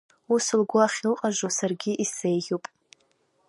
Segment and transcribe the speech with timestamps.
[0.33, 2.65] Ус лгәы ахьылҟажо саргьы исзеиӷьуп.